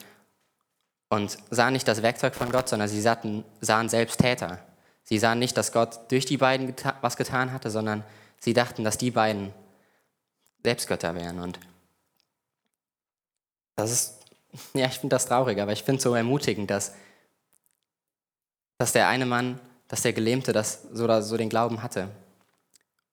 [1.11, 4.59] und sahen nicht das Werkzeug von Gott, sondern sie sahen, sahen selbst Täter.
[5.05, 8.05] Sie sahen nicht, dass Gott durch die beiden geta was getan hatte, sondern
[8.41, 9.53] sie dachten, dass die beiden
[10.63, 11.39] selbst Götter wären.
[11.39, 11.59] Und
[13.77, 14.21] das ist,
[14.75, 16.95] ja, ich finde das traurig, aber ich finde es so ermutigend, dass,
[18.79, 22.11] dass der eine Mann, dass der Gelähmte das so, so den Glauben hatte.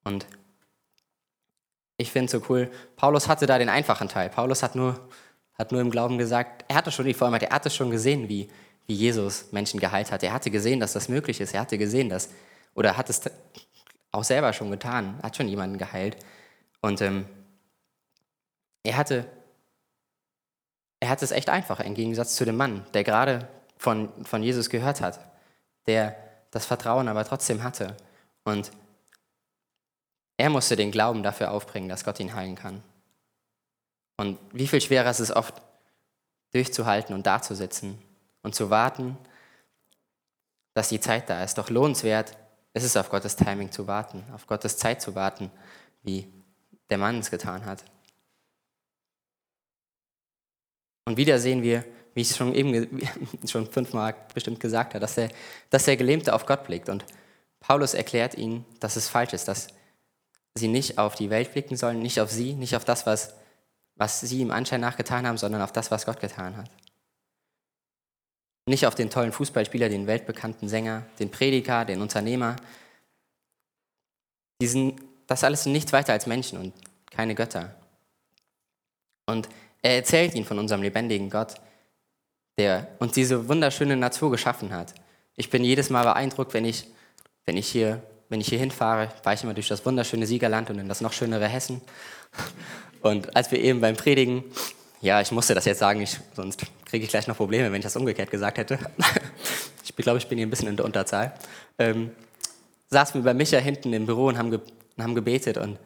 [0.03, 0.27] Und
[1.97, 4.29] ich finde es so cool, Paulus hatte da den einfachen Teil.
[4.29, 4.99] Paulus hat nur,
[5.53, 8.49] hat nur im Glauben gesagt, er hatte schon die Vollmacht, er hatte schon gesehen, wie,
[8.85, 10.21] wie Jesus Menschen geheilt hat.
[10.21, 11.53] Er hatte gesehen, dass das möglich ist.
[11.53, 12.29] Er hatte gesehen, dass,
[12.73, 13.21] oder hat es
[14.11, 16.17] auch selber schon getan, hat schon jemanden geheilt.
[16.81, 17.25] Und ähm,
[18.83, 19.25] er hatte,
[20.99, 24.69] er hatte es echt einfach, im Gegensatz zu dem Mann, der gerade von, von Jesus
[24.69, 25.19] gehört hat,
[25.87, 26.24] der
[26.55, 27.97] das Vertrauen aber trotzdem hatte.
[28.45, 28.71] Und
[30.37, 32.81] er musste den Glauben dafür aufbringen, dass Gott ihn heilen kann.
[34.15, 35.61] Und wie viel schwerer ist es oft,
[36.53, 38.01] durchzuhalten und dazusitzen
[38.41, 39.17] und zu warten,
[40.73, 41.57] dass die Zeit da ist.
[41.57, 42.37] Doch lohnenswert
[42.73, 45.51] ist es, auf Gottes Timing zu warten, auf Gottes Zeit zu warten,
[46.03, 46.31] wie
[46.89, 47.83] der Mann es getan hat.
[51.03, 51.83] Und wieder sehen wir,
[52.15, 52.99] wie ich es schon eben
[53.47, 55.29] schon fünfmal bestimmt gesagt habe, dass der,
[55.69, 56.89] dass der Gelähmte auf Gott blickt.
[56.89, 57.05] Und
[57.59, 59.67] Paulus erklärt ihnen, dass es falsch ist, dass
[60.55, 63.35] sie nicht auf die Welt blicken sollen, nicht auf sie, nicht auf das, was,
[63.95, 66.71] was sie im Anschein nachgetan haben, sondern auf das, was Gott getan hat.
[68.67, 72.55] Nicht auf den tollen Fußballspieler, den weltbekannten Sänger, den Prediger, den Unternehmer.
[74.61, 76.73] Die sind, das alles sind nichts weiter als Menschen und
[77.11, 77.75] keine Götter.
[79.27, 79.49] Und
[79.81, 81.55] er erzählt ihnen von unserem lebendigen Gott,
[82.57, 84.93] der uns diese wunderschöne Natur geschaffen hat.
[85.35, 86.87] Ich bin jedes Mal beeindruckt, wenn ich,
[87.45, 90.79] wenn ich hier wenn ich hier hinfahre, fahre ich immer durch das wunderschöne Siegerland und
[90.79, 91.81] in das noch schönere Hessen.
[93.01, 94.43] Und als wir eben beim Predigen,
[95.01, 97.83] ja, ich musste das jetzt sagen, ich, sonst kriege ich gleich noch Probleme, wenn ich
[97.83, 98.79] das umgekehrt gesagt hätte.
[99.87, 101.33] Ich glaube, ich bin hier ein bisschen in der Unterzahl.
[101.79, 102.11] Ähm,
[102.89, 104.59] saßen wir bei Micha hinten im Büro und haben, ge
[104.97, 105.79] und haben gebetet und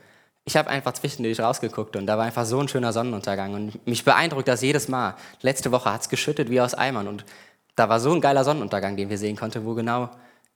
[0.46, 4.04] ich habe einfach zwischendurch rausgeguckt und da war einfach so ein schöner Sonnenuntergang und mich
[4.04, 5.16] beeindruckt das jedes Mal.
[5.42, 7.26] Letzte Woche hat es geschüttet wie aus Eimern und
[7.76, 10.10] da war so ein geiler Sonnenuntergang, den wir sehen konnten, wo genau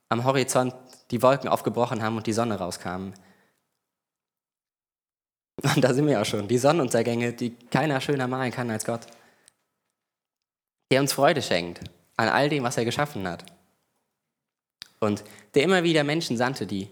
[0.10, 0.74] am Horizont
[1.12, 3.13] die Wolken aufgebrochen haben und die Sonne rauskam.
[5.62, 6.48] Und da sind wir ja schon.
[6.48, 9.08] Die Sonnenuntergänge, die keiner schöner malen kann als Gott.
[10.91, 11.82] Der uns Freude schenkt
[12.17, 13.46] an all dem, was er geschaffen hat.
[15.00, 15.24] Und
[15.56, 16.89] der immer wieder Menschen sandte, die,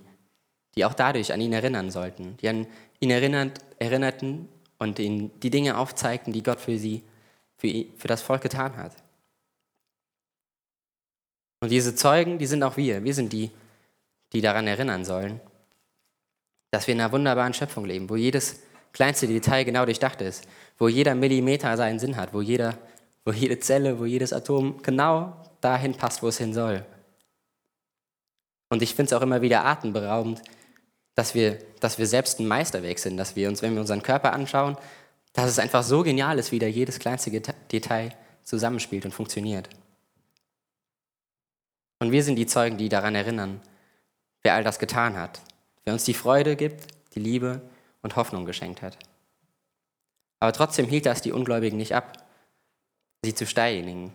[0.75, 2.67] die auch dadurch an ihn erinnern sollten, die an
[2.99, 7.03] ihn erinnert, erinnerten und ihnen die Dinge aufzeigten, die Gott für sie,
[7.57, 8.95] für, für das Volk getan hat.
[11.60, 13.03] Und diese Zeugen, die sind auch wir.
[13.03, 13.51] Wir sind die,
[14.34, 15.39] die daran erinnern sollen,
[16.71, 18.62] dass wir in einer wunderbaren Schöpfung leben, wo jedes
[18.93, 22.77] kleinste Detail genau durchdacht ist, wo jeder Millimeter seinen Sinn hat, wo, jeder,
[23.25, 26.84] wo jede Zelle, wo jedes Atom genau dahin passt, wo es hin soll.
[28.69, 30.41] Und ich finde es auch immer wieder atemberaubend,
[31.15, 34.34] dass wir, dass wir selbst ein Meisterwerk sind, dass wir uns, wenn wir unseren Körper
[34.34, 34.78] anschauen,
[35.34, 37.32] dass es einfach so genial ist, wie da jedes kleinste
[37.71, 39.69] Detail zusammenspielt und funktioniert.
[42.00, 43.62] Und wir sind die Zeugen, die daran erinnern,
[44.41, 45.41] wer all das getan hat,
[45.84, 47.62] wer uns die Freude gibt, die Liebe
[48.02, 48.97] und Hoffnung geschenkt hat.
[50.39, 52.26] Aber trotzdem hielt das die Ungläubigen nicht ab,
[53.24, 54.12] sie zu steinigen.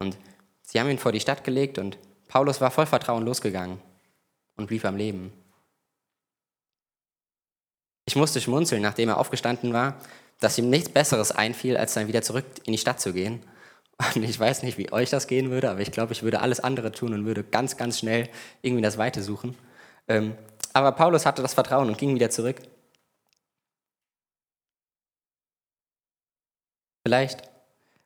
[0.00, 0.18] Und
[0.62, 3.78] sie haben ihn vor die Stadt gelegt und Paulus war voll Vertrauen losgegangen
[4.56, 5.32] und blieb am Leben.
[8.06, 9.98] Ich musste schmunzeln, nachdem er aufgestanden war,
[10.40, 13.42] dass ihm nichts Besseres einfiel, als dann wieder zurück in die Stadt zu gehen
[14.14, 16.60] und ich weiß nicht, wie euch das gehen würde, aber ich glaube, ich würde alles
[16.60, 18.28] andere tun und würde ganz, ganz schnell
[18.62, 19.56] irgendwie das Weite suchen.
[20.08, 20.36] Ähm,
[20.72, 22.60] aber Paulus hatte das Vertrauen und ging wieder zurück.
[27.06, 27.42] Vielleicht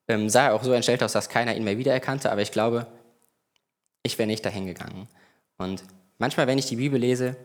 [0.09, 2.87] ähm, sah er auch so entstellt aus, dass keiner ihn mehr wiedererkannte, aber ich glaube,
[4.03, 5.09] ich wäre nicht dahin gegangen.
[5.57, 5.83] Und
[6.19, 7.37] manchmal, wenn ich die Bibel lese,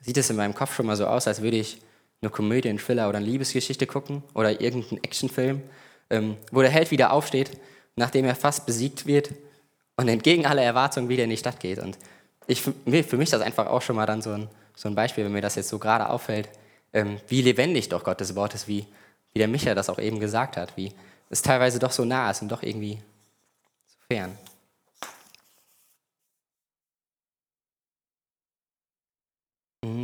[0.00, 1.78] sieht es in meinem Kopf schon mal so aus, als würde ich
[2.22, 5.62] eine Komödie, einen Thriller oder eine Liebesgeschichte gucken oder irgendeinen Actionfilm,
[6.10, 7.50] ähm, wo der Held wieder aufsteht
[8.00, 9.30] nachdem er fast besiegt wird
[9.96, 11.78] und entgegen aller Erwartungen wieder in die Stadt geht.
[11.78, 11.98] Und
[12.46, 15.32] ich, für mich das einfach auch schon mal dann so ein, so ein Beispiel, wenn
[15.32, 16.48] mir das jetzt so gerade auffällt,
[16.92, 18.86] ähm, wie lebendig doch Gottes Wort ist, wie,
[19.32, 20.92] wie der Micha das auch eben gesagt hat, wie
[21.28, 22.98] es teilweise doch so nah ist und doch irgendwie
[23.86, 24.36] so fern.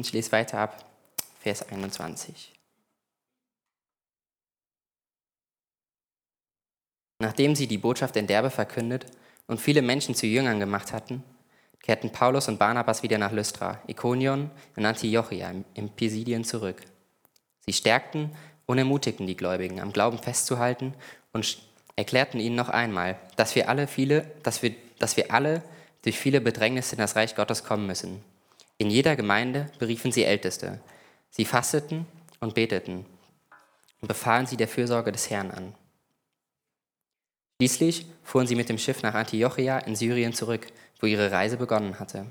[0.06, 0.84] Ich lese weiter ab,
[1.40, 2.52] Vers 21.
[7.18, 9.06] Nachdem sie die Botschaft in Derbe verkündet
[9.46, 11.22] und viele Menschen zu Jüngern gemacht hatten,
[11.82, 16.82] kehrten Paulus und Barnabas wieder nach Lystra, Ikonion und Antiochia im Pisidien zurück.
[17.60, 18.30] Sie stärkten
[18.66, 20.94] und ermutigten die Gläubigen, am Glauben festzuhalten
[21.32, 21.58] und
[21.96, 25.62] erklärten ihnen noch einmal, dass wir alle viele, dass wir, dass wir alle
[26.02, 28.22] durch viele Bedrängnisse in das Reich Gottes kommen müssen.
[28.78, 30.80] In jeder Gemeinde beriefen sie Älteste.
[31.30, 32.06] Sie fasteten
[32.40, 33.06] und beteten
[34.00, 35.74] und befahlen sie der Fürsorge des Herrn an.
[37.58, 40.66] Schließlich fuhren sie mit dem Schiff nach Antiochia in Syrien zurück,
[41.00, 42.26] wo ihre Reise begonnen hatte.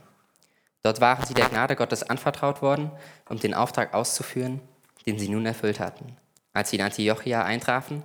[0.83, 2.91] Dort waren sie der Gnade Gottes anvertraut worden,
[3.27, 4.61] um den Auftrag auszuführen,
[5.07, 6.15] den sie nun erfüllt hatten.
[6.53, 8.03] Als sie in Antiochia eintrafen,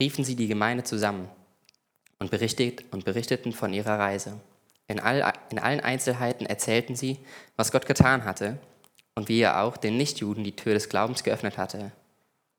[0.00, 1.28] riefen sie die Gemeinde zusammen
[2.20, 4.40] und, berichtet, und berichteten von ihrer Reise.
[4.86, 7.18] In, all, in allen Einzelheiten erzählten sie,
[7.56, 8.58] was Gott getan hatte
[9.14, 11.92] und wie er auch den Nichtjuden die Tür des Glaubens geöffnet hatte.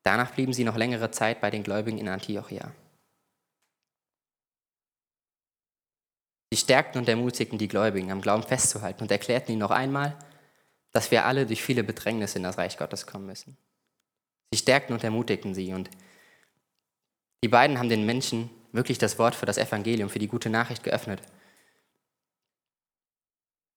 [0.03, 2.71] Danach blieben sie noch längere Zeit bei den Gläubigen in Antiochia.
[6.51, 10.17] Sie stärkten und ermutigten die Gläubigen, am Glauben festzuhalten und erklärten ihnen noch einmal,
[10.91, 13.57] dass wir alle durch viele Bedrängnisse in das Reich Gottes kommen müssen.
[14.51, 15.89] Sie stärkten und ermutigten sie und
[17.43, 20.83] die beiden haben den Menschen wirklich das Wort für das Evangelium, für die gute Nachricht
[20.83, 21.21] geöffnet.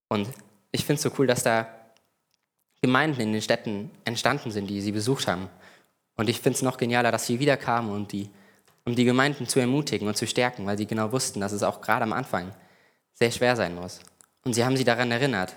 [0.09, 0.29] Und
[0.73, 1.69] ich finde es so cool, dass da
[2.81, 5.49] Gemeinden in den Städten entstanden sind, die sie besucht haben.
[6.17, 8.31] Und ich finde es noch genialer, dass sie wiederkamen, und die,
[8.85, 11.81] um die Gemeinden zu ermutigen und zu stärken, weil sie genau wussten, dass es auch
[11.81, 12.53] gerade am Anfang
[13.15, 14.01] sehr schwer sein muss.
[14.45, 15.55] Und sie haben sie daran erinnert,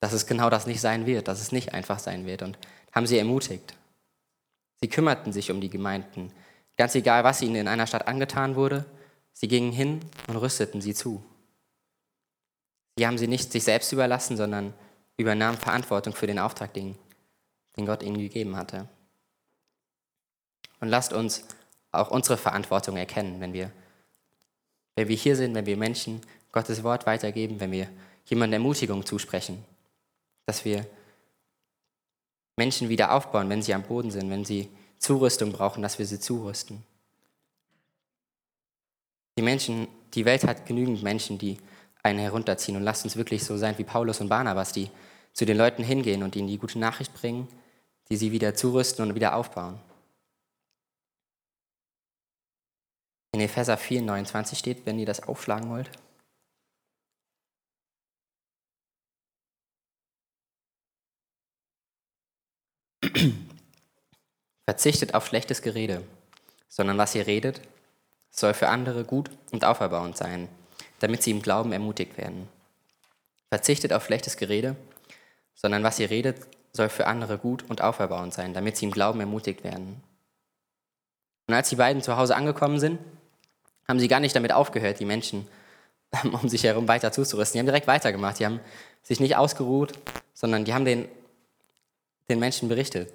[0.00, 2.58] dass es genau das nicht sein wird, dass es nicht einfach sein wird und
[2.92, 3.74] haben sie ermutigt.
[4.80, 6.32] Sie kümmerten sich um die Gemeinden,
[6.76, 8.86] ganz egal, was ihnen in einer Stadt angetan wurde,
[9.32, 11.22] sie gingen hin und rüsteten sie zu.
[13.00, 14.74] Sie haben sie nicht sich selbst überlassen, sondern
[15.16, 16.98] übernahmen Verantwortung für den Auftrag, den,
[17.78, 18.90] den Gott ihnen gegeben hatte.
[20.80, 21.46] Und lasst uns
[21.92, 23.72] auch unsere Verantwortung erkennen, wenn wir,
[24.96, 26.20] wenn wir hier sind, wenn wir Menschen
[26.52, 27.88] Gottes Wort weitergeben, wenn wir
[28.26, 29.64] jemandem Ermutigung zusprechen,
[30.44, 30.84] dass wir
[32.56, 36.20] Menschen wieder aufbauen, wenn sie am Boden sind, wenn sie Zurüstung brauchen, dass wir sie
[36.20, 36.84] zurüsten.
[39.38, 41.56] Die Menschen, die Welt hat genügend Menschen, die
[42.02, 44.90] einen herunterziehen und lasst uns wirklich so sein wie Paulus und Barnabas, die
[45.32, 47.48] zu den Leuten hingehen und ihnen die gute Nachricht bringen,
[48.08, 49.78] die sie wieder zurüsten und wieder aufbauen.
[53.32, 55.90] In Epheser 4, 29 steht, wenn ihr das aufschlagen wollt.
[64.64, 66.04] Verzichtet auf schlechtes Gerede,
[66.68, 67.60] sondern was ihr redet,
[68.30, 70.48] soll für andere gut und auferbauend sein,
[71.00, 72.48] damit sie im Glauben ermutigt werden.
[73.48, 74.76] Verzichtet auf schlechtes Gerede,
[75.54, 76.36] sondern was ihr redet,
[76.72, 80.00] soll für andere gut und auferbauend sein, damit sie im Glauben ermutigt werden.
[81.48, 83.00] Und als die beiden zu Hause angekommen sind,
[83.88, 85.48] haben sie gar nicht damit aufgehört, die Menschen
[86.32, 87.54] um sich herum weiter zuzurüsten.
[87.54, 88.38] Die haben direkt weitergemacht.
[88.38, 88.60] Die haben
[89.02, 89.92] sich nicht ausgeruht,
[90.34, 91.08] sondern die haben den,
[92.28, 93.12] den Menschen berichtet.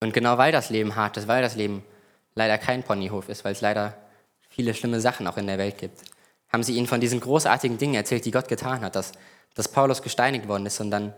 [0.00, 1.82] Und genau weil das Leben hart ist, weil das Leben
[2.38, 3.94] leider kein Ponyhof ist, weil es leider
[4.48, 6.00] viele schlimme Sachen auch in der Welt gibt,
[6.48, 9.12] haben sie ihnen von diesen großartigen Dingen erzählt, die Gott getan hat, dass,
[9.54, 11.12] dass Paulus gesteinigt worden ist und dann,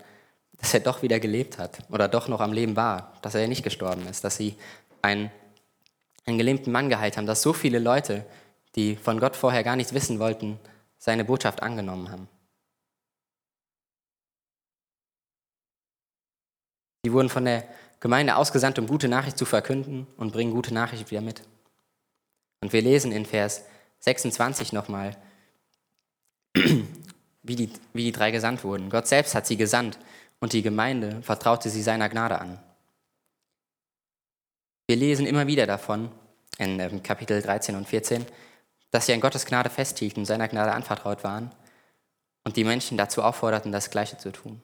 [0.58, 3.62] dass er doch wieder gelebt hat oder doch noch am Leben war, dass er nicht
[3.62, 4.56] gestorben ist, dass sie
[5.02, 5.30] einen,
[6.26, 8.24] einen gelähmten Mann geheilt haben, dass so viele Leute,
[8.74, 10.58] die von Gott vorher gar nichts wissen wollten,
[10.98, 12.28] seine Botschaft angenommen haben.
[17.04, 17.64] Sie wurden von der
[18.00, 21.42] Gemeinde ausgesandt, um gute Nachricht zu verkünden und bringen gute Nachricht wieder mit.
[22.62, 23.62] Und wir lesen in Vers
[24.00, 25.16] 26 nochmal,
[26.54, 28.90] wie die, wie die drei gesandt wurden.
[28.90, 29.98] Gott selbst hat sie gesandt
[30.40, 32.58] und die Gemeinde vertraute sie seiner Gnade an.
[34.88, 36.10] Wir lesen immer wieder davon,
[36.58, 38.26] in ähm, Kapitel 13 und 14,
[38.90, 41.50] dass sie an Gottes Gnade festhielten, seiner Gnade anvertraut waren
[42.44, 44.60] und die Menschen dazu aufforderten, das Gleiche zu tun.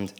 [0.00, 0.14] Und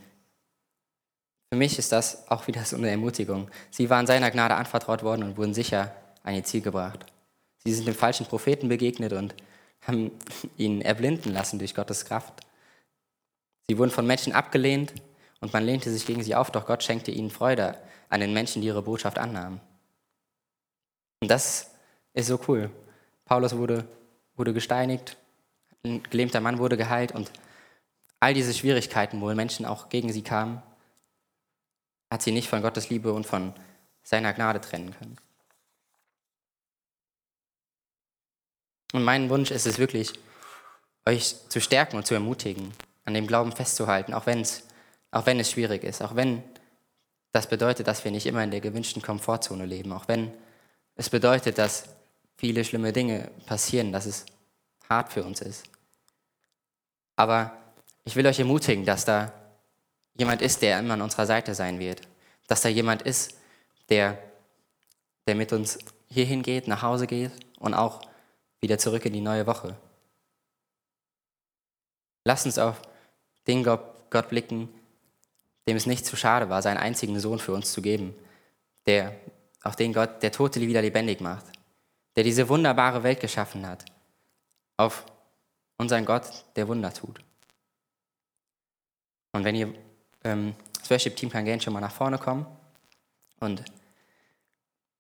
[1.53, 3.51] für mich ist das auch wieder so eine Ermutigung.
[3.71, 7.07] Sie waren seiner Gnade anvertraut worden und wurden sicher an ihr Ziel gebracht.
[7.65, 9.35] Sie sind dem falschen Propheten begegnet und
[9.87, 10.13] haben
[10.57, 12.41] ihn erblinden lassen durch Gottes Kraft.
[13.69, 14.93] Sie wurden von Menschen abgelehnt
[15.41, 17.77] und man lehnte sich gegen sie auf, doch Gott schenkte ihnen Freude
[18.09, 19.61] an den Menschen, die ihre Botschaft annahmen.
[21.21, 21.71] Und das
[22.13, 22.71] ist so cool.
[23.25, 23.87] Paulus wurde,
[24.37, 25.17] wurde gesteinigt,
[25.85, 27.31] ein gelähmter Mann wurde geheilt und
[28.21, 30.63] all diese Schwierigkeiten, wo Menschen auch gegen sie kamen,
[32.11, 33.55] hat sie nicht von Gottes Liebe und von
[34.03, 35.17] seiner Gnade trennen können.
[38.93, 40.13] Und mein Wunsch ist es wirklich,
[41.07, 42.73] euch zu stärken und zu ermutigen,
[43.05, 44.65] an dem Glauben festzuhalten, auch, wenn's,
[45.11, 46.43] auch wenn es schwierig ist, auch wenn
[47.33, 50.33] das bedeutet, dass wir nicht immer in der gewünschten Komfortzone leben, auch wenn
[50.97, 51.85] es bedeutet, dass
[52.37, 54.27] viele schlimme Dinge passieren, dass es
[54.89, 55.65] hart für uns ist.
[57.17, 57.57] Aber
[58.05, 59.33] ich will euch ermutigen, dass da
[60.15, 62.03] jemand ist, der immer an unserer Seite sein wird.
[62.47, 63.39] Dass da jemand ist,
[63.89, 64.19] der,
[65.27, 68.01] der mit uns hierhin geht, nach Hause geht und auch
[68.61, 69.77] wieder zurück in die neue Woche.
[72.25, 72.83] Lass uns auf
[73.47, 74.69] den Gott blicken,
[75.67, 78.15] dem es nicht zu schade war, seinen einzigen Sohn für uns zu geben,
[78.87, 79.15] der,
[79.63, 81.47] auf den Gott, der Tote wieder lebendig macht,
[82.17, 83.85] der diese wunderbare Welt geschaffen hat,
[84.77, 85.07] auf
[85.79, 87.23] unseren Gott, der Wunder tut.
[89.33, 89.73] Und wenn ihr,
[90.25, 92.47] ähm, das Worship-Team kann gerne schon mal nach vorne kommen.
[93.39, 93.65] Und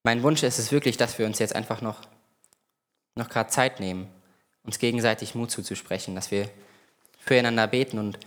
[0.02, 2.00] mein Wunsch ist es wirklich, dass wir uns jetzt einfach noch,
[3.16, 4.08] noch gerade Zeit nehmen,
[4.62, 6.48] uns gegenseitig Mut zuzusprechen, dass wir
[7.18, 8.18] füreinander beten und,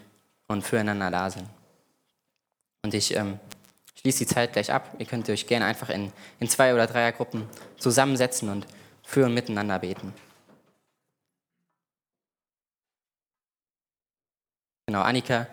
[0.47, 1.47] und füreinander da sind.
[2.83, 3.39] Und ich ähm,
[3.99, 4.93] schließe die Zeit gleich ab.
[4.99, 8.67] Ihr könnt euch gerne einfach in, in zwei- oder Dreiergruppen zusammensetzen und
[9.03, 10.13] für und miteinander beten.
[14.85, 15.47] Genau, Annika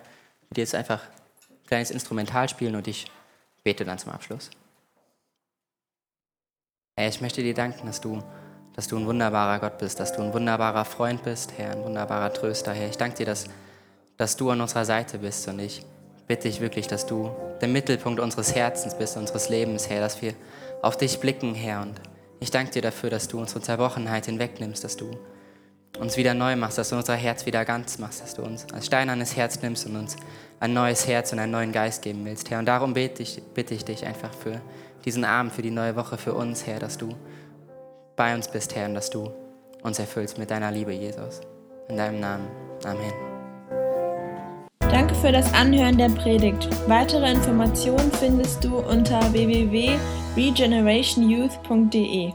[0.51, 1.03] wird jetzt einfach
[1.49, 3.07] ein kleines Instrumental spielen und ich
[3.63, 4.51] bete dann zum Abschluss.
[6.97, 8.21] Herr, ich möchte dir danken, dass du,
[8.75, 12.33] dass du ein wunderbarer Gott bist, dass du ein wunderbarer Freund bist, Herr, ein wunderbarer
[12.33, 12.89] Tröster, Herr.
[12.89, 13.47] Ich danke dir, dass,
[14.17, 15.87] dass du an unserer Seite bist und ich
[16.27, 20.35] bitte ich wirklich, dass du der Mittelpunkt unseres Herzens bist, unseres Lebens, Herr, dass wir
[20.83, 21.83] auf dich blicken, Herr.
[21.83, 22.01] Und
[22.41, 25.17] ich danke dir dafür, dass du unsere Zerbrochenheit hinwegnimmst, dass du
[25.99, 28.87] uns wieder neu machst, dass du unser Herz wieder ganz machst, dass du uns als
[28.87, 30.17] steinernes Herz nimmst und uns
[30.61, 32.59] ein neues Herz und einen neuen Geist geben willst, Herr.
[32.59, 34.61] Und darum bitte ich, bitte ich dich einfach für
[35.05, 37.15] diesen Abend, für die neue Woche, für uns, Herr, dass du
[38.17, 39.31] bei uns bist, Herr, und dass du
[39.83, 41.41] uns erfüllst mit deiner Liebe, Jesus.
[41.89, 42.47] In deinem Namen.
[42.85, 43.13] Amen.
[44.91, 46.69] Danke für das Anhören der Predigt.
[46.89, 52.33] Weitere Informationen findest du unter www.regenerationyouth.de.